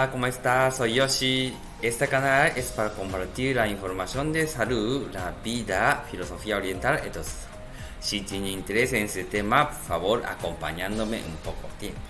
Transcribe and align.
Hola, 0.00 0.12
¿cómo 0.12 0.26
estás? 0.26 0.78
Soy 0.78 0.94
Yoshi. 0.94 1.54
Este 1.82 2.08
canal 2.08 2.52
es 2.56 2.70
para 2.72 2.88
compartir 2.88 3.56
la 3.56 3.68
información 3.68 4.32
de 4.32 4.46
salud, 4.46 5.10
la 5.12 5.34
vida, 5.44 6.06
filosofía 6.10 6.56
oriental, 6.56 7.02
entonces 7.04 7.34
si 8.00 8.22
tiene 8.22 8.48
interés 8.48 8.94
en 8.94 9.04
ese 9.04 9.24
tema, 9.24 9.68
por 9.68 9.78
favor, 9.78 10.22
acompañándome 10.24 11.18
un 11.18 11.36
poco 11.44 11.68
tiempo. 11.78 12.00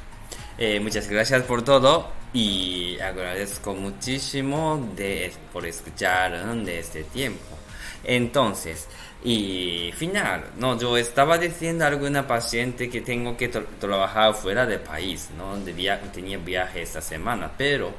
Eh, 0.56 0.78
muchas 0.78 1.08
gracias 1.08 1.42
por 1.42 1.62
todo 1.62 2.06
y 2.32 2.98
agradezco 3.00 3.74
muchísimo 3.74 4.90
de, 4.96 5.32
por 5.52 5.66
escuchar 5.66 6.54
de 6.56 6.78
este 6.78 7.04
tiempo. 7.04 7.58
Entonces, 8.04 8.88
y 9.22 9.92
final, 9.96 10.44
no, 10.56 10.78
yo 10.78 10.96
estaba 10.96 11.36
diciendo 11.36 11.84
a 11.84 11.88
alguna 11.88 12.26
paciente 12.26 12.88
que 12.88 13.02
tengo 13.02 13.36
que 13.36 13.48
trabajar 13.48 14.34
fuera 14.34 14.64
del 14.64 14.80
país, 14.80 15.28
¿no? 15.36 15.58
De 15.58 15.98
tenía 16.12 16.38
viaje 16.38 16.82
esta 16.82 17.02
semana, 17.02 17.50
pero 17.58 17.92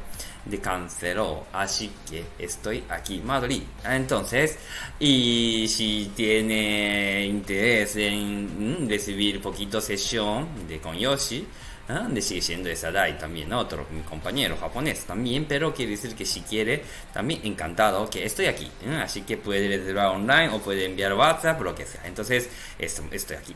de 0.45 0.59
canceló, 0.59 1.45
así 1.54 1.91
que 2.09 2.26
estoy 2.40 2.84
aquí, 2.90 3.22
Madrid. 3.23 3.63
Entonces, 3.86 4.58
y 4.99 5.68
si 5.68 6.12
tiene 6.16 7.26
interés 7.26 7.95
en 7.95 8.85
mm, 8.85 8.90
recibir 8.90 9.41
poquito 9.41 9.80
sesión 9.80 10.48
de 10.68 10.80
con 10.80 10.98
Yoshi, 10.98 11.48
¿Ah? 11.90 12.08
sigue 12.22 12.41
siendo 12.41 12.70
esa 12.70 12.90
edad 12.90 13.18
también 13.20 13.52
otro 13.52 13.88
mi 13.91 14.02
compañero 14.02 14.55
japonés 14.55 15.04
también 15.04 15.46
pero 15.46 15.73
quiere 15.73 15.91
decir 15.91 16.16
que 16.16 16.26
si 16.26 16.41
quiere 16.41 16.84
también 17.12 17.41
encantado 17.44 18.10
que 18.10 18.23
estoy 18.23 18.46
aquí 18.46 18.71
¿eh? 18.85 19.02
así 19.04 19.23
que 19.23 19.35
puede 19.35 19.68
reservar 19.68 20.08
online 20.16 20.49
o 20.49 20.60
puede 20.60 20.85
enviar 20.85 21.13
WhatsApp 21.16 21.60
lo 21.60 21.76
que 21.76 21.85
sea 21.85 22.05
entonces 22.05 22.49
esto, 22.80 23.04
estoy 23.12 23.35
aquí 23.35 23.55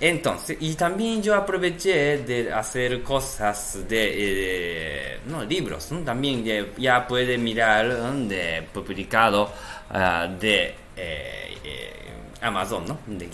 entonces, 0.00 0.56
y 0.60 0.74
también 0.74 1.22
yo 1.22 1.34
aproveché 1.34 2.18
de 2.18 2.50
hacer 2.50 3.02
cosas 3.02 3.86
de, 3.86 4.12
eh, 4.16 5.18
no, 5.26 5.44
libros, 5.44 5.90
también 6.04 6.42
ya 6.78 7.06
puede 7.06 7.36
mirar 7.36 8.12
de 8.26 8.62
publicado 8.72 9.52
ah, 9.90 10.26
de 10.40 10.74
eh, 10.96 11.50
Amazon, 12.40 12.86
¿no? 12.88 12.98
De 13.06 13.28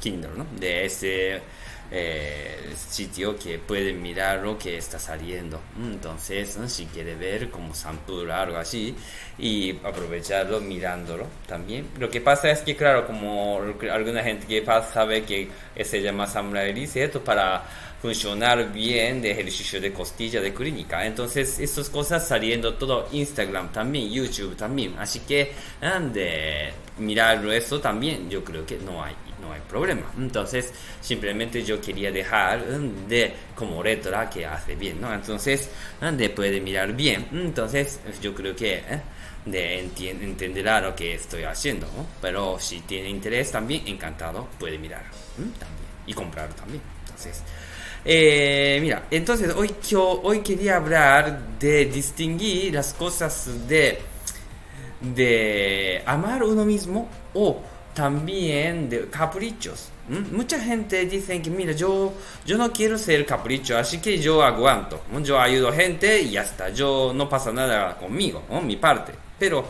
Kindle, 0.00 0.30
¿no? 0.36 0.46
De 0.58 0.86
ese 0.86 1.40
eh, 1.90 2.72
sitio 2.76 3.36
que 3.36 3.58
puede 3.58 3.92
mirar 3.92 4.40
lo 4.40 4.58
que 4.58 4.76
está 4.76 4.98
saliendo. 4.98 5.60
Entonces, 5.78 6.58
si 6.66 6.86
quiere 6.86 7.14
ver 7.14 7.50
como 7.50 7.74
sample 7.74 8.30
o 8.30 8.32
algo 8.32 8.56
así 8.56 8.94
y 9.38 9.76
aprovecharlo 9.82 10.60
mirándolo 10.60 11.26
también. 11.46 11.88
Lo 11.98 12.08
que 12.08 12.20
pasa 12.20 12.50
es 12.50 12.60
que, 12.60 12.76
claro, 12.76 13.06
como 13.06 13.60
alguna 13.92 14.22
gente 14.22 14.46
que 14.46 14.64
sabe 14.64 15.24
que 15.24 15.48
se 15.84 16.02
llama 16.02 16.26
Samurai 16.26 16.74
esto 16.94 17.22
para 17.22 17.64
funcionar 18.00 18.70
bien 18.70 19.22
de 19.22 19.30
ejercicio 19.30 19.80
de 19.80 19.92
costilla 19.92 20.40
de 20.40 20.52
clínica. 20.52 21.06
Entonces, 21.06 21.58
estas 21.58 21.88
cosas 21.88 22.28
saliendo 22.28 22.74
todo 22.74 23.08
Instagram 23.12 23.72
también, 23.72 24.12
YouTube 24.12 24.56
también. 24.56 24.94
Así 24.98 25.20
que, 25.20 25.52
de 26.12 26.70
mirarlo 26.98 27.50
eso 27.50 27.80
también, 27.80 28.28
yo 28.28 28.44
creo 28.44 28.66
que 28.66 28.76
no 28.76 29.02
hay 29.02 29.14
no 29.44 29.52
hay 29.52 29.60
problema. 29.68 30.02
Entonces, 30.18 30.72
simplemente 31.00 31.62
yo 31.62 31.80
quería 31.80 32.10
dejar 32.10 32.64
de 33.08 33.32
como 33.54 33.82
retro 33.82 34.18
que 34.32 34.46
hace 34.46 34.74
bien, 34.74 35.00
¿no? 35.00 35.12
Entonces, 35.12 35.68
de 36.00 36.30
puede 36.30 36.60
mirar 36.60 36.92
bien. 36.94 37.28
Entonces, 37.32 38.00
yo 38.22 38.34
creo 38.34 38.54
que 38.56 38.74
¿eh? 38.74 39.00
de 39.44 39.78
entenderá 39.78 40.80
lo 40.80 40.94
que 40.94 41.14
estoy 41.14 41.42
haciendo, 41.44 41.86
Pero 42.20 42.58
si 42.58 42.80
tiene 42.80 43.08
interés 43.08 43.50
también, 43.50 43.86
encantado, 43.86 44.48
puede 44.58 44.78
mirar 44.78 45.04
también 45.36 45.84
y 46.06 46.14
comprar 46.14 46.52
también. 46.54 46.82
Entonces, 47.04 47.42
eh, 48.04 48.78
mira, 48.80 49.04
entonces 49.10 49.54
hoy, 49.54 49.70
yo, 49.88 50.20
hoy 50.22 50.40
quería 50.40 50.76
hablar 50.76 51.58
de 51.58 51.86
distinguir 51.86 52.74
las 52.74 52.92
cosas 52.94 53.48
de, 53.68 53.98
de 55.00 56.02
amar 56.06 56.42
uno 56.42 56.64
mismo 56.64 57.08
o 57.32 57.62
también 57.94 58.88
de 58.90 59.08
caprichos. 59.08 59.88
Mucha 60.08 60.60
gente 60.60 61.06
dice 61.06 61.40
que, 61.40 61.50
mira, 61.50 61.72
yo, 61.72 62.12
yo 62.44 62.58
no 62.58 62.70
quiero 62.72 62.98
ser 62.98 63.24
capricho, 63.24 63.76
así 63.76 63.98
que 63.98 64.18
yo 64.18 64.42
aguanto. 64.42 65.02
Yo 65.22 65.40
ayudo 65.40 65.68
a 65.68 65.72
gente 65.72 66.20
y 66.20 66.32
ya 66.32 66.42
está. 66.42 66.68
Yo 66.70 67.12
no 67.14 67.28
pasa 67.28 67.52
nada 67.52 67.96
conmigo, 67.96 68.42
mi 68.62 68.76
parte. 68.76 69.12
Pero 69.38 69.66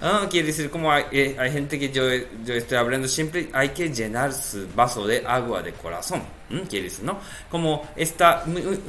ah, 0.00 0.26
quiere 0.30 0.48
decir, 0.48 0.70
como 0.70 0.92
hay, 0.92 1.04
eh, 1.10 1.36
hay 1.38 1.52
gente 1.52 1.78
que 1.78 1.90
yo, 1.90 2.04
yo 2.44 2.54
estoy 2.54 2.78
hablando 2.78 3.08
siempre, 3.08 3.48
hay 3.52 3.70
que 3.70 3.88
llenar 3.88 4.32
su 4.32 4.66
vaso 4.74 5.06
de 5.06 5.24
agua 5.26 5.62
de 5.62 5.72
corazón. 5.72 6.22
Quiere 6.66 6.84
decir, 6.84 7.04
¿no? 7.04 7.18
Como 7.50 7.86
esta 7.94 8.42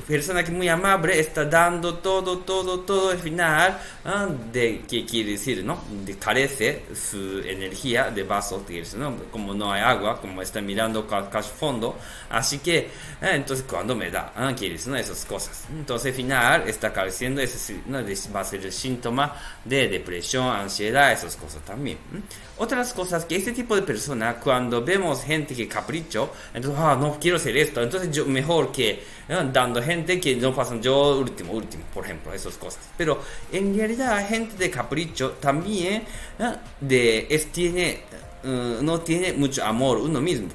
persona 0.07 0.43
que 0.43 0.51
es 0.51 0.55
muy 0.55 0.69
amable 0.69 1.19
está 1.19 1.43
dando 1.43 1.95
todo, 1.95 2.37
todo, 2.37 2.79
todo 2.81 3.09
al 3.09 3.17
final, 3.17 3.77
¿ah? 4.05 4.29
de 4.49 4.83
qué 4.87 5.05
quiere 5.05 5.31
decir, 5.31 5.65
¿no? 5.65 5.77
De 6.05 6.17
carece 6.17 6.85
su 6.95 7.39
energía 7.39 8.11
de 8.11 8.23
vaso, 8.23 8.63
¿no? 8.95 9.17
Como 9.29 9.53
no 9.53 9.73
hay 9.73 9.81
agua, 9.81 10.21
como 10.21 10.41
está 10.41 10.61
mirando 10.61 10.88
casi 11.31 11.49
fondo, 11.51 11.97
así 12.29 12.59
que, 12.59 12.77
eh, 12.77 12.89
entonces 13.21 13.65
cuando 13.69 13.95
me 13.95 14.09
da, 14.09 14.33
¿ah? 14.35 14.53
quiere 14.57 14.75
decir, 14.75 14.91
¿no? 14.91 14.97
Esas 14.97 15.25
cosas. 15.25 15.65
Entonces 15.71 16.11
al 16.11 16.15
final 16.15 16.67
está 16.67 16.91
careciendo, 16.91 17.41
ese, 17.41 17.81
¿no? 17.85 17.99
va 18.35 18.39
a 18.41 18.45
ser 18.45 18.65
el 18.65 18.71
síntoma 18.71 19.35
de 19.63 19.87
depresión, 19.87 20.47
ansiedad, 20.47 21.11
esas 21.11 21.35
cosas 21.35 21.61
también. 21.63 21.97
Otras 22.57 22.93
cosas 22.93 23.25
que 23.25 23.37
este 23.37 23.53
tipo 23.53 23.75
de 23.75 23.83
persona, 23.83 24.35
cuando 24.35 24.83
vemos 24.83 25.23
gente 25.23 25.55
que 25.55 25.67
capricho, 25.67 26.31
entonces, 26.53 26.79
ah, 26.81 26.97
no 26.99 27.17
quiero 27.19 27.39
ser 27.39 27.55
esto, 27.57 27.81
entonces 27.81 28.11
yo 28.11 28.25
mejor 28.25 28.71
que 28.71 29.01
dando 29.53 29.81
gente 29.81 30.19
que 30.19 30.35
no 30.35 30.53
pasan 30.53 30.81
yo 30.81 31.19
último, 31.19 31.53
último, 31.53 31.83
por 31.93 32.03
ejemplo, 32.03 32.33
esas 32.33 32.55
cosas. 32.55 32.81
Pero 32.97 33.21
en 33.51 33.75
realidad, 33.75 34.27
gente 34.27 34.57
de 34.57 34.69
capricho 34.71 35.31
también 35.39 36.03
de, 36.81 37.27
es, 37.29 37.51
tiene, 37.51 38.01
eh, 38.43 38.77
no 38.81 38.99
tiene 39.01 39.33
mucho 39.33 39.63
amor 39.63 39.99
uno 39.99 40.19
mismo. 40.19 40.49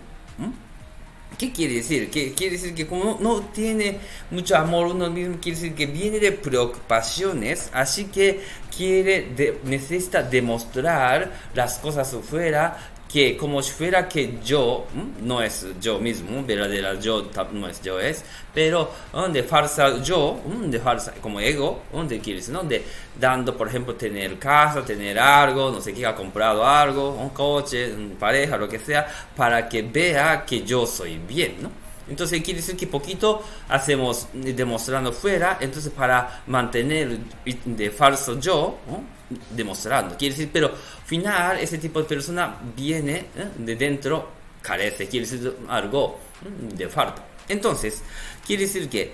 ¿Qué 1.38 1.52
quiere 1.52 1.74
decir? 1.74 2.10
Que 2.10 2.32
quiere 2.32 2.56
decir 2.56 2.74
que 2.74 2.86
como 2.86 3.18
no 3.20 3.40
tiene 3.40 3.98
mucho 4.30 4.56
amor 4.56 4.86
uno 4.86 5.10
mismo, 5.10 5.38
quiere 5.40 5.58
decir 5.58 5.74
que 5.74 5.86
viene 5.86 6.20
de 6.20 6.32
preocupaciones, 6.32 7.70
así 7.72 8.04
que 8.04 8.40
quiere, 8.76 9.58
necesita 9.64 10.22
demostrar 10.22 11.32
las 11.54 11.78
cosas 11.78 12.14
afuera 12.14 12.94
que 13.14 13.36
como 13.36 13.62
si 13.62 13.70
fuera 13.70 14.08
que 14.08 14.41
yo, 14.44 14.86
no 15.22 15.41
es 15.41 15.64
yo 15.80 16.00
mismo, 16.00 16.42
verdadera 16.42 16.98
yo 16.98 17.30
no 17.52 17.69
es 17.69 17.80
yo 17.80 18.00
es, 18.00 18.25
pero 18.52 18.91
de 19.32 19.44
falsa 19.44 20.02
yo, 20.02 20.41
de 20.66 20.80
falsa 20.80 21.14
como 21.22 21.38
ego, 21.38 21.82
de 22.08 22.19
quieres, 22.19 22.48
¿no? 22.48 22.64
De 22.64 22.82
dando, 23.16 23.56
por 23.56 23.69
ejemplo, 23.69 23.94
tener 23.94 24.36
casa, 24.36 24.84
tener 24.84 25.16
algo, 25.16 25.70
no 25.70 25.80
sé 25.80 25.94
qué, 25.94 26.04
ha 26.04 26.12
comprado 26.12 26.66
algo, 26.66 27.10
un 27.10 27.28
coche, 27.28 27.94
una 27.94 28.19
pareja, 28.19 28.56
lo 28.56 28.69
que 28.69 28.80
sea, 28.80 29.06
para 29.36 29.69
que 29.69 29.82
vea 29.82 30.44
que 30.44 30.64
yo 30.64 30.84
soy 30.84 31.19
bien, 31.19 31.62
¿no? 31.62 31.70
Entonces 32.08 32.42
quiere 32.42 32.58
decir 32.58 32.76
que 32.76 32.88
poquito 32.88 33.44
hacemos 33.69 34.26
demostrando 34.32 35.12
fuera, 35.12 35.58
entonces 35.60 35.92
para 35.92 36.42
mantener 36.48 37.16
de 37.64 37.91
falso 37.92 38.41
yo, 38.41 38.78
demostrando. 39.50 40.16
Quiere 40.16 40.34
decir, 40.34 40.50
pero 40.52 40.72
final 41.06 41.58
ese 41.58 41.78
tipo 41.78 42.00
de 42.00 42.06
persona 42.06 42.56
viene 42.76 43.26
¿eh? 43.36 43.48
de 43.56 43.76
dentro, 43.76 44.28
carece, 44.62 45.06
quiere 45.08 45.26
decir 45.26 45.56
algo 45.68 46.18
de 46.76 46.88
falta. 46.88 47.24
Entonces, 47.48 48.02
quiere 48.46 48.64
decir 48.64 48.88
que 48.88 49.12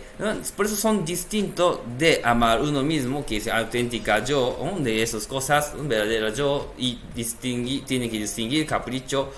por 0.57 0.67
eso 0.67 0.77
son 0.77 1.05
distintos 1.05 1.81
de 1.99 2.21
amar 2.23 2.61
uno 2.61 2.83
mismo, 2.83 3.27
que 3.27 3.39
es 3.39 3.49
auténtica 3.49 4.25
yo, 4.25 4.57
de 4.79 5.03
esas 5.03 5.27
cosas, 5.27 5.73
verdadera 5.77 6.33
yo, 6.33 6.73
y 6.79 6.97
tiene 7.41 8.09
que 8.09 8.19
distinguir 8.19 8.67
capricho, 8.67 9.33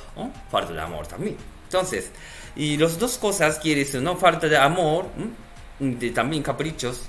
falta 0.50 0.72
de 0.72 0.81
amor 0.81 1.06
también. 1.06 1.37
Entonces, 1.64 2.10
y 2.54 2.76
las 2.76 2.99
dos 2.99 3.16
cosas 3.16 3.59
quiere 3.59 3.81
decir, 3.81 4.02
¿no? 4.02 4.17
Falta 4.17 4.46
de 4.46 4.58
amor, 4.58 5.06
de 5.78 6.11
también 6.11 6.43
caprichos, 6.43 7.08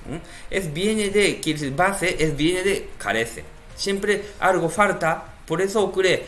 es 0.50 0.72
viene 0.72 1.10
de, 1.10 1.38
quiere 1.40 1.58
decir, 1.58 1.76
base, 1.76 2.16
es 2.18 2.34
viene 2.34 2.62
de 2.62 2.88
carece. 2.96 3.44
Siempre 3.74 4.22
algo 4.40 4.68
falta, 4.68 5.24
por 5.46 5.60
eso 5.60 5.82
ocurre 5.82 6.26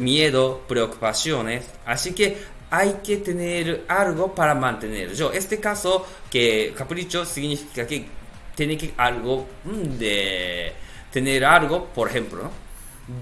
miedo, 0.00 0.62
preocupaciones. 0.68 1.64
Así 1.86 2.12
que 2.12 2.36
hay 2.70 3.00
que 3.02 3.18
tener 3.18 3.84
algo 3.88 4.34
para 4.34 4.54
mantener. 4.54 5.12
Yo, 5.14 5.32
este 5.32 5.58
caso, 5.58 6.06
que 6.30 6.72
capricho 6.76 7.24
significa 7.24 7.86
que 7.86 8.06
tiene 8.54 8.76
que 8.76 8.92
algo 8.96 9.46
mm, 9.64 9.98
de 9.98 10.72
tener 11.12 11.44
algo, 11.44 11.86
por 11.86 12.08
ejemplo, 12.08 12.50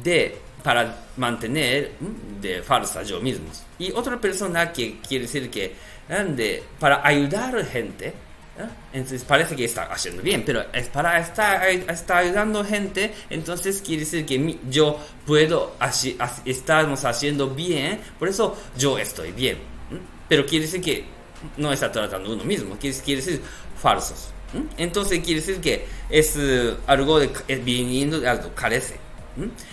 de 0.03 0.37
para 0.63 1.07
mantener 1.17 1.93
mm, 2.01 2.41
de 2.41 2.63
falsa 2.63 3.03
yo 3.03 3.21
mismo. 3.21 3.47
Y 3.79 3.93
otra 3.93 4.21
persona 4.21 4.73
que 4.73 4.99
quiere 5.01 5.25
decir 5.25 5.51
que 5.51 5.75
de, 6.09 6.63
para 6.79 7.07
ayudar 7.07 7.65
gente, 7.67 8.13
entonces 8.93 9.25
parece 9.25 9.55
que 9.55 9.65
está 9.65 9.85
haciendo 9.85 10.23
bien, 10.23 10.43
pero 10.45 10.65
es 10.73 10.89
para 10.89 11.19
estar, 11.19 11.69
está 11.69 12.19
ayudando 12.19 12.65
gente, 12.65 13.13
entonces 13.31 13.83
quiere 13.83 14.01
decir 14.01 14.27
que 14.27 14.59
yo 14.69 14.99
puedo, 15.27 15.75
estamos 16.45 17.05
haciendo 17.05 17.51
bien, 17.51 18.01
por 18.19 18.29
eso 18.29 18.57
yo 18.77 18.99
estoy 18.99 19.33
bien. 19.33 19.59
Pero 20.29 20.45
quiere 20.45 20.67
decir 20.67 20.83
que 20.83 21.05
no 21.57 21.73
está 21.73 21.91
tratando 21.91 22.33
uno 22.33 22.45
mismo, 22.45 22.77
quiere, 22.79 22.97
quiere 22.99 23.23
decir 23.23 23.43
falsos. 23.81 24.31
Entonces 24.77 25.21
quiere 25.21 25.41
decir 25.41 25.61
que 25.61 25.87
es 26.09 26.37
uh, 26.37 26.77
algo 26.87 27.19
de, 27.21 27.31
es 27.49 27.65
viniendo 27.65 28.19
de 28.19 28.29
algo, 28.29 28.55
carece. 28.55 28.97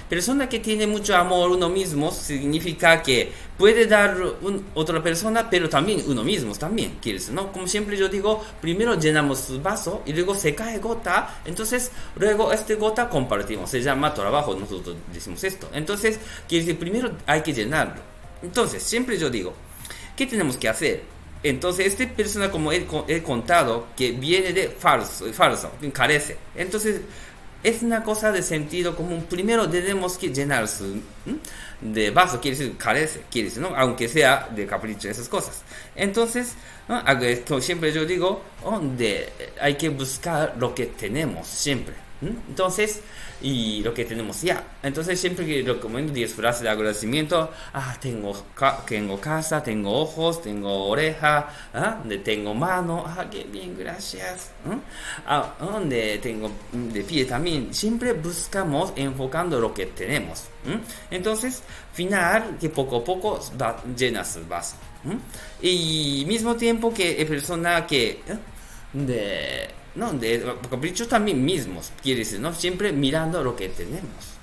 Persona 0.10 0.48
que 0.50 0.60
tiene 0.60 0.88
mucho 0.88 1.16
amor 1.16 1.52
uno 1.52 1.70
mismo 1.70 2.12
significa 2.12 3.02
que 3.02 3.32
puede 3.58 3.86
dar 3.86 4.18
un, 4.42 4.66
otra 4.74 5.02
persona, 5.02 5.50
pero 5.50 5.70
también 5.70 6.04
uno 6.08 6.24
mismo 6.24 6.54
también, 6.56 6.98
quieres, 7.02 7.30
¿no? 7.30 7.52
Como 7.52 7.68
siempre 7.68 7.98
yo 7.98 8.10
digo, 8.10 8.44
primero 8.62 9.00
llenamos 9.00 9.40
su 9.40 9.62
vaso 9.62 10.04
y 10.06 10.14
luego 10.14 10.36
se 10.36 10.54
cae 10.54 10.80
gota, 10.80 11.42
entonces 11.46 11.92
luego 12.16 12.52
este 12.52 12.76
gota 12.76 13.10
compartimos, 13.10 13.70
se 13.70 13.82
llama 13.82 14.14
trabajo, 14.14 14.56
nosotros 14.56 14.96
decimos 15.14 15.44
esto. 15.44 15.70
Entonces, 15.74 16.20
quiere 16.48 16.66
decir, 16.66 16.80
primero 16.80 17.12
hay 17.26 17.42
que 17.42 17.54
llenarlo. 17.54 18.02
Entonces, 18.42 18.84
siempre 18.84 19.18
yo 19.18 19.30
digo, 19.30 19.54
¿qué 20.16 20.26
tenemos 20.26 20.58
que 20.58 20.70
hacer? 20.70 21.16
Entonces, 21.44 21.86
esta 21.88 22.08
persona, 22.08 22.50
como 22.50 22.72
he, 22.72 22.88
he 23.08 23.22
contado, 23.22 23.88
que 23.96 24.12
viene 24.12 24.52
de 24.52 24.70
falso, 24.70 25.32
falso, 25.32 25.72
carece. 25.94 26.38
Entonces, 26.56 27.02
es 27.66 27.82
una 27.82 28.04
cosa 28.04 28.32
de 28.32 28.44
sentido 28.44 28.96
común. 28.96 29.26
Primero 29.28 29.68
tenemos 29.68 30.20
que 30.20 30.32
llenar 30.32 30.68
su 30.68 31.02
de 31.82 32.12
vaso, 32.12 32.40
quiere 32.40 32.56
decir 32.56 32.78
carece, 32.78 33.24
quiere 33.32 33.50
decir, 33.50 33.62
¿no? 33.64 33.76
aunque 33.76 34.08
sea 34.08 34.48
de 34.56 34.68
capricho, 34.68 35.10
esas 35.10 35.28
cosas. 35.28 35.64
Entonces, 35.96 36.54
como 37.48 37.62
siempre 37.62 37.92
yo 37.92 38.06
digo, 38.06 38.44
donde 38.64 39.30
hay 39.60 39.76
que 39.76 39.90
buscar 39.90 40.56
lo 40.60 40.76
que 40.76 40.86
tenemos, 40.86 41.48
siempre. 41.48 42.05
Entonces, 42.48 43.02
y 43.42 43.84
lo 43.84 43.94
que 43.94 44.06
tenemos 44.06 44.42
ya. 44.42 44.64
Entonces 44.82 45.20
siempre 45.20 45.46
que 45.46 45.62
recomiendo 45.62 46.14
10 46.14 46.34
frases 46.34 46.64
de 46.64 46.70
agradecimiento, 46.70 47.52
ah, 47.74 47.96
tengo, 48.00 48.36
tengo 48.88 49.20
casa, 49.20 49.62
tengo 49.62 49.92
ojos, 49.92 50.42
tengo 50.42 50.88
oreja, 50.88 51.50
¿ah? 51.74 52.02
tengo 52.24 52.54
mano, 52.54 53.04
ah, 53.06 53.26
qué 53.30 53.44
bien, 53.44 53.78
gracias. 53.78 54.52
Ah, 55.28 55.54
donde 55.60 56.18
tengo 56.20 56.50
de 56.72 57.04
pie 57.04 57.26
también. 57.26 57.74
Siempre 57.74 58.14
buscamos 58.14 58.94
enfocando 58.96 59.60
lo 59.60 59.74
que 59.74 59.88
tenemos. 59.88 60.46
Entonces, 61.12 61.62
final 61.94 62.58
que 62.60 62.70
poco 62.70 62.98
a 62.98 63.04
poco 63.04 63.40
va, 63.62 63.84
llenas 63.96 64.36
el 64.38 64.46
vaso. 64.46 64.76
Y 65.62 66.24
mismo 66.26 66.56
tiempo 66.56 66.94
que 66.94 67.24
persona 67.26 67.86
que 67.86 68.22
de 68.94 69.70
¿no? 69.96 70.14
De 70.14 70.44
caprichos 70.70 71.08
también 71.08 71.44
mismos, 71.44 71.92
quiere 72.02 72.20
decir, 72.20 72.40
¿no? 72.40 72.54
Siempre 72.54 72.92
mirando 72.92 73.44
lo 73.44 73.56
que 73.56 73.70
tenemos. 73.70 74.36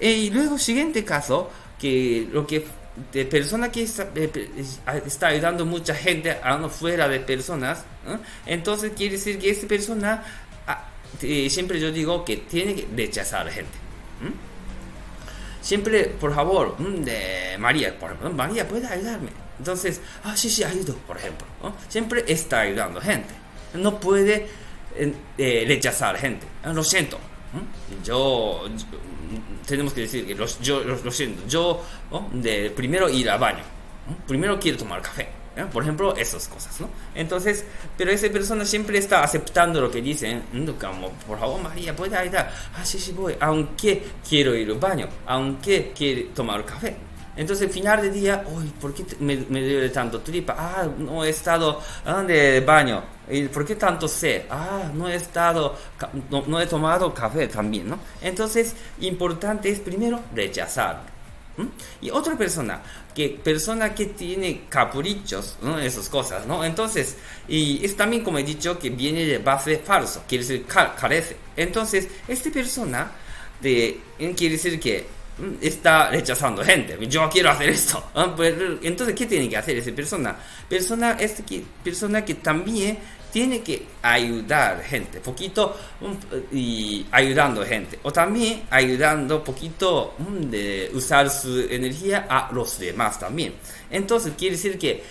Eh, 0.00 0.12
y 0.12 0.30
luego, 0.30 0.58
siguiente 0.58 1.04
caso, 1.04 1.50
que 1.78 2.28
lo 2.32 2.46
que 2.46 2.64
de 3.12 3.24
persona 3.24 3.70
que 3.70 3.82
está, 3.82 4.08
está 5.06 5.28
ayudando 5.28 5.64
mucha 5.64 5.94
gente 5.94 6.32
a 6.42 6.68
fuera 6.68 7.08
de 7.08 7.20
personas, 7.20 7.84
entonces 8.46 8.92
quiere 8.96 9.12
decir 9.12 9.38
que 9.38 9.50
esa 9.50 9.66
persona, 9.66 10.24
ah, 10.66 10.88
siempre 11.20 11.78
yo 11.78 11.92
digo 11.92 12.24
que 12.24 12.38
tiene 12.38 12.74
que 12.74 12.88
rechazar 12.96 13.42
a 13.42 13.44
la 13.44 13.52
gente. 13.52 13.78
Siempre, 15.60 16.04
por 16.04 16.34
favor, 16.34 16.76
de 16.78 17.56
María, 17.58 17.98
por 17.98 18.10
ejemplo, 18.10 18.32
María 18.32 18.66
puede 18.66 18.86
ayudarme. 18.86 19.30
Entonces, 19.58 20.00
ah, 20.24 20.36
sí, 20.36 20.48
sí, 20.48 20.64
ayudo, 20.64 20.94
por 21.06 21.16
ejemplo. 21.16 21.46
Siempre 21.88 22.24
está 22.26 22.60
ayudando 22.60 23.00
gente. 23.00 23.34
No 23.74 24.00
puede 24.00 24.46
eh, 24.96 25.64
rechazar 25.66 26.16
gente. 26.16 26.46
Ah, 26.64 26.72
lo 26.72 26.82
siento. 26.82 27.18
Yo, 28.04 28.64
tenemos 29.66 29.92
que 29.92 30.02
decir 30.02 30.26
que 30.26 30.34
yo 30.62 30.84
lo, 30.84 31.10
siento. 31.10 31.46
Yo 31.48 31.82
de 32.32 32.70
primero 32.70 33.08
ir 33.08 33.30
al 33.30 33.38
baño. 33.38 33.62
Primero 34.26 34.58
quiero 34.58 34.78
tomar 34.78 35.02
café. 35.02 35.28
Por 35.72 35.82
ejemplo, 35.82 36.14
esas 36.14 36.46
cosas, 36.46 36.80
¿no? 36.80 36.88
Entonces, 37.16 37.64
pero 37.96 38.12
esa 38.12 38.28
persona 38.28 38.64
siempre 38.64 38.98
está 38.98 39.24
aceptando 39.24 39.80
lo 39.80 39.90
que 39.90 40.00
dicen, 40.00 40.44
como, 40.80 41.10
por 41.26 41.40
favor, 41.40 41.60
María, 41.60 41.96
¿puede 41.96 42.16
ayudar? 42.16 42.52
Ah, 42.76 42.84
sí, 42.84 43.00
sí, 43.00 43.10
voy, 43.10 43.34
aunque 43.40 44.04
quiero 44.28 44.54
ir 44.54 44.70
al 44.70 44.78
baño, 44.78 45.08
aunque 45.26 45.92
quiero 45.96 46.28
tomar 46.28 46.64
café. 46.64 47.07
Entonces, 47.38 47.70
final 47.70 48.02
de 48.02 48.10
día, 48.10 48.44
uy, 48.52 48.66
¿por 48.80 48.92
qué 48.92 49.06
me, 49.20 49.36
me 49.48 49.60
duele 49.60 49.90
tanto 49.90 50.20
tripa? 50.20 50.56
Ah, 50.58 50.88
no 50.98 51.24
he 51.24 51.30
estado 51.30 51.80
de 52.26 52.60
baño. 52.60 53.00
¿Y 53.30 53.44
por 53.44 53.64
qué 53.64 53.76
tanto 53.76 54.08
sé? 54.08 54.46
Ah, 54.50 54.90
no 54.92 55.08
he 55.08 55.14
estado, 55.14 55.76
no, 56.30 56.60
he 56.60 56.66
tomado 56.66 57.14
café 57.14 57.46
también, 57.46 57.90
¿no? 57.90 58.00
Entonces, 58.20 58.74
importante 59.00 59.70
es 59.70 59.78
primero 59.78 60.20
rechazar. 60.34 61.02
Y 62.00 62.10
otra 62.10 62.36
persona, 62.36 62.82
que 63.14 63.28
persona 63.28 63.94
que 63.94 64.06
tiene 64.06 64.62
caprichos, 64.68 65.58
¿no? 65.62 65.78
Esas 65.78 66.08
cosas, 66.08 66.44
¿no? 66.44 66.64
Entonces, 66.64 67.16
y 67.46 67.84
es 67.84 67.96
también 67.96 68.24
como 68.24 68.38
he 68.38 68.44
dicho 68.44 68.80
que 68.80 68.90
viene 68.90 69.24
de 69.24 69.38
base 69.38 69.78
falso, 69.78 70.24
quiere 70.26 70.44
decir 70.44 70.66
carece. 70.66 71.36
Entonces, 71.56 72.08
esta 72.26 72.50
persona 72.50 73.12
de, 73.60 74.00
quiere 74.36 74.56
decir 74.56 74.80
que 74.80 75.17
está 75.60 76.10
rechazando 76.10 76.64
gente. 76.64 76.98
Yo 77.08 77.28
quiero 77.30 77.50
hacer 77.50 77.70
esto. 77.70 78.02
Pues, 78.36 78.54
entonces, 78.82 79.14
¿qué 79.14 79.26
tiene 79.26 79.48
que 79.48 79.56
hacer 79.56 79.78
esa 79.78 79.90
persona? 79.92 80.36
Persona, 80.68 81.12
es 81.12 81.42
que, 81.46 81.64
persona 81.82 82.24
que 82.24 82.34
también 82.34 82.98
tiene 83.32 83.62
que 83.62 83.86
ayudar 84.02 84.82
gente, 84.82 85.20
poquito 85.20 85.76
y 86.52 87.06
ayudando 87.10 87.64
gente. 87.64 87.98
O 88.02 88.12
también 88.12 88.62
ayudando 88.70 89.42
poquito 89.44 90.14
de 90.18 90.90
usar 90.94 91.30
su 91.30 91.60
energía 91.60 92.26
a 92.28 92.50
los 92.52 92.78
demás 92.78 93.18
también. 93.18 93.54
Entonces, 93.90 94.32
quiere 94.36 94.56
decir 94.56 94.78
que 94.78 95.02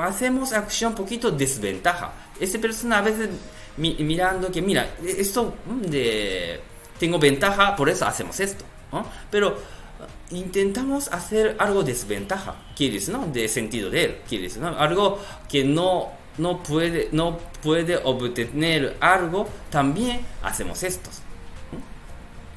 hacemos 0.00 0.52
acción 0.52 0.94
poquito 0.94 1.30
desventaja. 1.30 2.12
Esa 2.38 2.58
persona 2.58 2.98
a 2.98 3.02
veces 3.02 3.28
mirando 3.76 4.50
que, 4.50 4.62
mira, 4.62 4.94
esto 5.04 5.54
de 5.66 6.60
tengo 7.00 7.18
ventaja, 7.18 7.74
por 7.74 7.88
eso 7.88 8.06
hacemos 8.06 8.38
esto. 8.38 8.64
Pero 9.30 9.48
uh, 9.48 10.34
intentamos 10.34 11.08
hacer 11.08 11.56
algo 11.58 11.82
desventaja, 11.82 12.54
quieres, 12.76 13.08
¿no? 13.08 13.26
De 13.26 13.48
sentido 13.48 13.90
de 13.90 14.04
él, 14.04 14.16
quieres, 14.28 14.58
¿no? 14.58 14.68
Algo 14.68 15.18
que 15.48 15.64
no, 15.64 16.10
no, 16.38 16.62
puede, 16.62 17.08
no 17.10 17.38
puede 17.62 17.96
obtener 17.96 18.96
algo, 19.00 19.48
también 19.70 20.20
hacemos 20.42 20.82
estos 20.82 21.22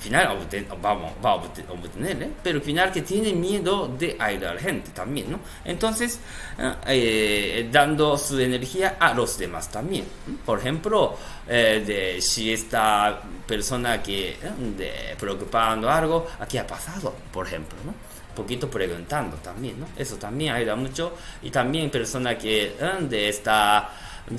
final 0.03 0.37
vamos, 0.81 1.11
va 1.23 1.31
a 1.31 1.35
obtener, 1.35 2.23
¿eh? 2.23 2.29
pero 2.43 2.57
al 2.57 2.63
final 2.63 2.91
que 2.91 3.01
tiene 3.01 3.33
miedo 3.33 3.87
de 3.87 4.15
ayudar 4.19 4.51
a 4.51 4.55
la 4.55 4.61
gente 4.61 4.91
también, 4.91 5.31
¿no? 5.31 5.39
Entonces, 5.63 6.19
¿eh? 6.59 6.73
Eh, 6.87 7.69
dando 7.71 8.17
su 8.17 8.39
energía 8.39 8.97
a 8.99 9.13
los 9.13 9.37
demás 9.37 9.71
también. 9.71 10.05
Por 10.45 10.59
ejemplo, 10.59 11.17
de, 11.47 12.17
si 12.21 12.51
esta 12.51 13.21
persona 13.47 14.01
que 14.01 14.37
de, 14.77 15.15
preocupando 15.17 15.89
algo, 15.89 16.27
¿qué 16.49 16.59
ha 16.59 16.67
pasado? 16.67 17.15
Por 17.31 17.47
ejemplo, 17.47 17.77
¿no? 17.85 17.93
poquito 18.35 18.67
preguntando 18.69 19.37
también, 19.37 19.79
¿no? 19.79 19.87
Eso 19.95 20.15
también 20.15 20.53
ayuda 20.53 20.75
mucho. 20.75 21.13
Y 21.43 21.49
también 21.49 21.89
persona 21.89 22.37
que 22.37 22.75
de, 23.07 23.29
está 23.29 23.89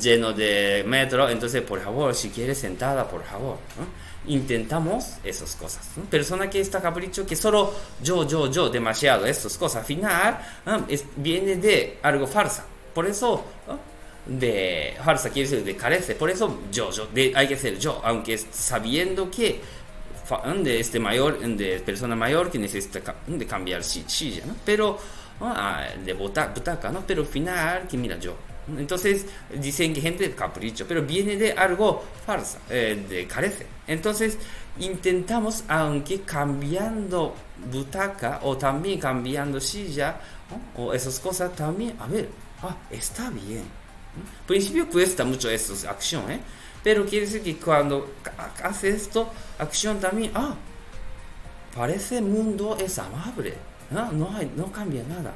lleno 0.01 0.33
de 0.33 0.85
metro, 0.87 1.29
entonces 1.29 1.63
por 1.63 1.81
favor, 1.81 2.15
si 2.15 2.31
quieres 2.31 2.59
sentada, 2.59 3.09
por 3.09 3.23
favor, 3.25 3.59
¿no? 3.79 4.14
Intentamos 4.27 5.15
esas 5.25 5.55
cosas. 5.57 5.87
Persona 6.11 6.49
que 6.49 6.61
está 6.61 6.81
capricho, 6.81 7.27
que 7.27 7.37
solo 7.37 7.73
yo, 8.03 8.27
yo, 8.27 8.51
yo, 8.51 8.69
demasiado, 8.69 9.27
esas 9.27 9.57
cosas. 9.57 9.81
Al 9.81 9.87
final, 9.87 10.39
es, 10.89 11.05
viene 11.17 11.57
de 11.57 11.99
algo 12.03 12.27
falsa. 12.27 12.65
Por 12.95 13.07
eso, 13.07 13.45
de 14.27 14.97
falsa 15.05 15.31
quiere 15.31 15.49
decir 15.49 15.65
de 15.65 15.77
carece. 15.77 16.15
Por 16.15 16.31
eso, 16.31 16.61
yo, 16.71 16.91
yo, 16.91 17.07
de, 17.07 17.33
hay 17.35 17.49
que 17.49 17.57
ser 17.57 17.79
yo, 17.79 18.01
aunque 18.05 18.39
sabiendo 18.39 19.31
que 19.31 19.61
de 20.63 20.81
este 20.81 20.99
mayor, 20.99 21.39
de 21.39 21.81
persona 21.81 22.17
mayor 22.17 22.51
que 22.51 22.59
necesita 22.59 23.15
de 23.27 23.47
cambiar 23.47 23.85
silla, 23.85 24.43
¿no? 24.47 24.57
Pero, 24.65 24.99
ah, 25.41 25.87
de 26.03 26.13
butaca, 26.15 26.91
¿no? 26.91 27.05
Pero 27.07 27.23
al 27.23 27.29
final, 27.29 27.87
que 27.87 27.99
mira 27.99 28.19
yo, 28.19 28.35
entonces 28.69 29.27
dicen 29.61 29.93
que 29.93 30.01
gente 30.01 30.29
de 30.29 30.35
capricho, 30.35 30.87
pero 30.89 31.03
viene 31.03 31.37
de 31.37 31.53
algo 31.53 32.03
falsa, 32.25 32.59
eh, 32.71 33.05
de 33.09 33.27
carece. 33.27 33.67
Entonces 33.87 34.39
intentamos, 34.79 35.65
aunque 35.69 36.23
cambiando 36.23 37.35
butaca 37.71 38.41
o 38.43 38.57
también 38.57 38.99
cambiando 38.99 39.61
silla 39.61 40.21
o 40.77 40.93
esas 40.95 41.21
cosas, 41.21 41.55
también, 41.55 41.95
a 41.99 42.07
ver, 42.07 42.29
ah, 42.63 42.77
está 42.91 43.31
bien. 43.31 43.65
Al 44.17 44.47
principio 44.47 44.89
cuesta 44.89 45.25
mucho 45.25 45.51
esa 45.51 45.91
acción, 45.91 46.31
¿eh? 46.31 46.41
pero 46.83 47.05
quiere 47.05 47.27
decir 47.27 47.43
que 47.43 47.57
cuando 47.57 48.15
hace 48.63 48.91
esto, 48.91 49.31
acción 49.59 50.01
también, 50.01 50.31
ah, 50.35 50.55
parece 51.75 52.21
mundo 52.21 52.77
es 52.81 52.99
amable, 52.99 53.55
no, 53.91 54.13
no, 54.13 54.37
hay, 54.37 54.51
no 54.57 54.71
cambia 54.71 55.03
nada 55.03 55.35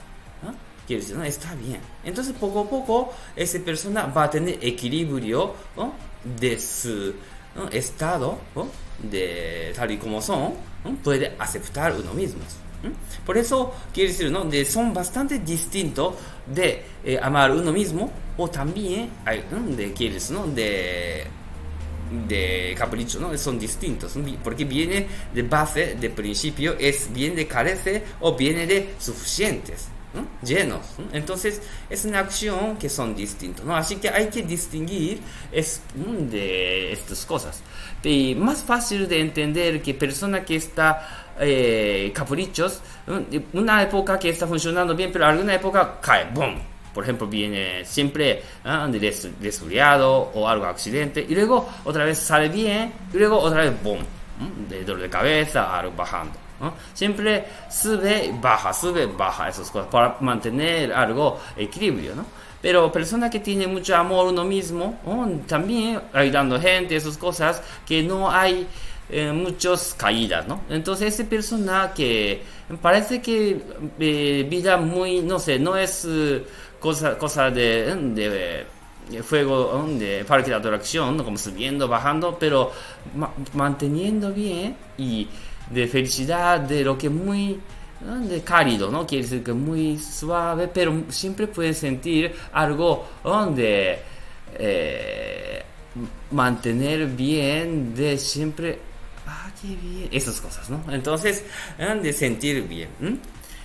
quiere 0.88 1.02
decir, 1.02 1.16
no, 1.16 1.22
está 1.22 1.54
bien. 1.54 1.78
Entonces 2.02 2.34
poco 2.40 2.60
a 2.60 2.68
poco 2.68 3.12
esa 3.36 3.58
persona 3.60 4.06
va 4.06 4.24
a 4.24 4.30
tener 4.30 4.58
equilibrio 4.62 5.54
de 6.24 6.58
su 6.58 7.14
estado, 7.70 8.38
de 9.02 9.72
tal 9.76 9.90
y 9.92 9.98
como 9.98 10.20
son, 10.20 10.54
puede 11.04 11.34
aceptar 11.38 11.92
uno 11.92 12.14
mismo. 12.14 12.40
Por 13.26 13.36
eso 13.36 13.74
quiere 13.92 14.10
decir, 14.10 14.30
¿no? 14.30 14.44
De, 14.44 14.64
son 14.64 14.94
bastante 14.94 15.40
distintos 15.40 16.14
de 16.46 16.82
eh, 17.04 17.18
amar 17.20 17.50
uno 17.50 17.72
mismo 17.72 18.10
o 18.36 18.48
también 18.48 19.10
hay 19.26 19.44
de 19.76 19.92
quieres, 19.92 20.30
¿no? 20.30 20.46
De 20.46 21.26
de 22.26 22.74
capricho, 22.78 23.20
¿no? 23.20 23.36
Son 23.36 23.58
distintos, 23.58 24.14
porque 24.42 24.64
viene 24.64 25.06
de 25.34 25.42
base, 25.42 25.96
de 26.00 26.08
principio, 26.08 26.74
es 26.78 27.12
bien 27.12 27.36
de 27.36 27.46
carece 27.46 28.02
o 28.20 28.34
viene 28.34 28.66
de 28.66 28.94
suficientes, 28.98 29.88
llenos. 30.42 30.80
Entonces, 31.12 31.60
es 31.88 32.04
una 32.04 32.20
acción 32.20 32.76
que 32.76 32.88
son 32.88 33.14
distintos, 33.14 33.64
¿no? 33.64 33.76
Así 33.76 33.96
que 33.96 34.08
hay 34.08 34.28
que 34.28 34.42
distinguir 34.42 35.20
es, 35.52 35.82
de 35.94 36.92
estas 36.92 37.24
cosas. 37.24 37.62
Y 38.02 38.34
más 38.34 38.62
fácil 38.62 39.08
de 39.08 39.20
entender 39.20 39.82
que 39.82 39.94
persona 39.94 40.44
que 40.44 40.56
está 40.56 41.34
eh, 41.40 42.12
caprichos, 42.14 42.80
una 43.52 43.82
época 43.82 44.18
que 44.18 44.30
está 44.30 44.46
funcionando 44.46 44.94
bien, 44.94 45.10
pero 45.12 45.26
alguna 45.26 45.54
época 45.54 45.98
cae, 46.00 46.26
¡boom! 46.32 46.58
por 46.98 47.04
ejemplo, 47.04 47.28
viene 47.28 47.84
siempre 47.84 48.42
¿eh? 48.64 49.30
desuriado 49.38 50.32
o 50.34 50.48
algo 50.48 50.64
accidente 50.64 51.24
y 51.28 51.32
luego 51.32 51.68
otra 51.84 52.04
vez 52.04 52.18
sale 52.18 52.48
bien 52.48 52.92
y 53.12 53.18
luego 53.18 53.38
otra 53.38 53.62
vez 53.62 53.82
boom, 53.84 54.00
de 54.68 54.82
dolor 54.84 55.02
de 55.02 55.08
cabeza, 55.08 55.78
algo 55.78 55.92
bajando. 55.94 56.47
Siempre 56.94 57.44
sube, 57.70 58.34
baja, 58.40 58.72
sube, 58.72 59.06
baja 59.06 59.48
esas 59.48 59.70
cosas 59.70 59.88
para 59.88 60.16
mantener 60.20 60.92
algo 60.92 61.38
equilibrio, 61.56 62.14
¿no? 62.14 62.24
Pero 62.60 62.90
persona 62.90 63.30
que 63.30 63.38
tiene 63.38 63.66
mucho 63.66 63.94
amor 63.94 64.26
uno 64.26 64.44
mismo, 64.44 64.98
también 65.46 66.00
ayudando 66.12 66.60
gente, 66.60 66.96
esas 66.96 67.16
cosas, 67.16 67.62
que 67.86 68.02
no 68.02 68.30
hay 68.30 68.66
eh, 69.10 69.30
muchas 69.32 69.94
caídas, 69.96 70.48
¿no? 70.48 70.62
Entonces 70.68 71.14
esa 71.14 71.28
persona 71.28 71.92
que 71.94 72.42
parece 72.82 73.22
que 73.22 73.62
eh, 74.00 74.46
vida 74.50 74.76
muy, 74.76 75.20
no 75.20 75.38
sé, 75.38 75.58
no 75.60 75.76
es 75.76 76.06
cosa, 76.80 77.16
cosa 77.16 77.50
de, 77.50 77.94
de 79.10 79.22
fuego, 79.22 79.86
de 79.98 80.24
parque 80.24 80.50
de 80.50 80.56
atracción, 80.56 81.22
como 81.22 81.38
subiendo, 81.38 81.88
bajando, 81.88 82.36
pero 82.38 82.72
manteniendo 83.54 84.32
bien 84.32 84.76
y 84.96 85.28
de 85.70 85.86
felicidad, 85.86 86.60
de 86.60 86.84
lo 86.84 86.96
que 86.96 87.08
muy 87.08 87.60
cálido, 88.44 88.90
¿no? 88.90 89.06
Quiere 89.06 89.24
decir 89.24 89.42
que 89.42 89.52
muy 89.52 89.98
suave, 89.98 90.68
pero 90.68 91.04
siempre 91.08 91.48
puedes 91.48 91.78
sentir 91.78 92.32
algo 92.52 93.08
donde 93.24 93.98
eh, 94.56 95.62
mantener 96.30 97.06
bien, 97.06 97.94
de 97.94 98.16
siempre, 98.18 98.78
ah, 99.26 99.50
qué 99.60 99.68
bien, 99.68 100.08
esas 100.12 100.40
cosas, 100.40 100.70
¿no? 100.70 100.82
Entonces, 100.92 101.44
de 101.76 102.12
sentir 102.12 102.62
bien 102.68 102.88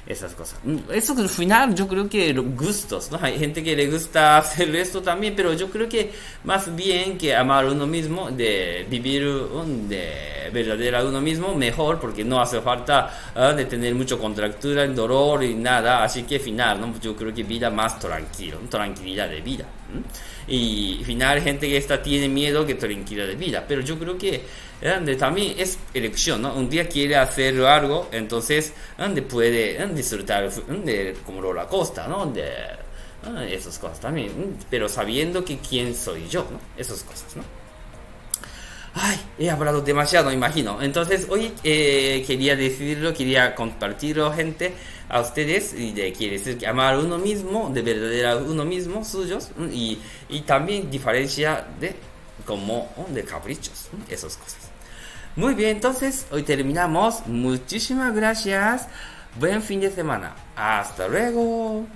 esas 0.05 0.33
cosas. 0.33 0.59
Mm, 0.63 0.77
eso 0.91 1.13
al 1.17 1.29
final 1.29 1.73
yo 1.75 1.87
creo 1.87 2.09
que 2.09 2.33
gustos, 2.33 3.11
¿no? 3.11 3.19
Hay 3.21 3.39
gente 3.39 3.63
que 3.63 3.75
le 3.75 3.89
gusta 3.89 4.37
hacer 4.37 4.75
esto 4.75 5.01
también, 5.01 5.33
pero 5.35 5.53
yo 5.53 5.69
creo 5.69 5.87
que 5.87 6.11
más 6.43 6.75
bien 6.75 7.17
que 7.17 7.35
amar 7.35 7.65
uno 7.65 7.87
mismo, 7.87 8.29
de 8.29 8.85
vivir 8.89 9.23
de 9.23 10.49
verdadera 10.51 11.03
uno 11.03 11.21
mismo, 11.21 11.55
mejor, 11.55 11.99
porque 11.99 12.23
no 12.23 12.41
hace 12.41 12.61
falta 12.61 13.31
ah, 13.35 13.53
de 13.53 13.65
tener 13.65 13.95
mucho 13.95 14.19
contractura, 14.19 14.85
dolor 14.87 15.43
y 15.43 15.55
nada, 15.55 16.03
así 16.03 16.23
que 16.23 16.39
final, 16.39 16.81
¿no? 16.81 16.93
Yo 16.99 17.15
creo 17.15 17.33
que 17.33 17.43
vida 17.43 17.69
más 17.69 17.99
tranquilo, 17.99 18.59
tranquilidad 18.69 19.29
de 19.29 19.41
vida. 19.41 19.65
Y 20.47 21.01
final 21.05 21.41
gente 21.41 21.67
que 21.67 21.77
está 21.77 22.01
tiene 22.01 22.27
miedo 22.27 22.65
que 22.65 22.75
tranquilidad 22.75 23.27
de 23.27 23.35
vida, 23.35 23.65
pero 23.67 23.81
yo 23.81 23.97
creo 23.97 24.17
que 24.17 24.41
donde 24.81 25.15
también 25.15 25.55
es 25.57 25.77
elección, 25.93 26.41
¿no? 26.41 26.53
Un 26.53 26.69
día 26.69 26.87
quiere 26.87 27.15
hacer 27.15 27.61
algo, 27.65 28.09
entonces 28.11 28.73
donde 28.97 29.21
puede 29.21 29.85
disfrutar 29.87 30.51
de 30.51 31.15
como 31.25 31.53
la 31.53 31.67
costa, 31.67 32.07
¿no? 32.07 32.25
De 32.25 32.43
esas 33.49 33.79
cosas 33.79 33.99
también, 34.01 34.57
pero 34.69 34.89
sabiendo 34.89 35.45
que 35.45 35.57
quién 35.59 35.95
soy 35.95 36.27
yo, 36.27 36.45
¿no? 36.51 36.59
Esas 36.77 37.03
cosas, 37.03 37.35
¿no? 37.37 37.43
Ay, 38.95 39.19
he 39.39 39.49
hablado 39.49 39.81
demasiado, 39.81 40.31
imagino. 40.31 40.81
Entonces, 40.81 41.25
hoy 41.29 41.51
eh, 41.63 42.23
quería 42.27 42.55
decirlo, 42.55 43.11
quería 43.13 43.55
compartirlo, 43.55 44.31
gente, 44.33 44.73
a 45.09 45.21
ustedes. 45.21 45.73
Y 45.73 45.91
de, 45.91 46.13
quiere 46.13 46.37
decir 46.37 46.57
que 46.57 46.67
amar 46.67 46.97
uno 46.97 47.17
mismo, 47.17 47.69
de 47.73 47.81
verdadera 47.81 48.37
uno 48.37 48.65
mismo, 48.65 49.03
suyos. 49.03 49.49
Y, 49.71 49.99
y 50.29 50.41
también 50.41 50.89
diferencia 50.89 51.65
de 51.79 51.95
como 52.45 52.89
de 53.09 53.23
caprichos, 53.23 53.87
esas 54.09 54.37
cosas. 54.37 54.57
Muy 55.35 55.55
bien, 55.55 55.71
entonces 55.71 56.27
hoy 56.31 56.43
terminamos. 56.43 57.25
Muchísimas 57.25 58.13
gracias. 58.13 58.87
Buen 59.39 59.61
fin 59.61 59.79
de 59.79 59.89
semana. 59.89 60.35
Hasta 60.55 61.07
luego. 61.07 61.87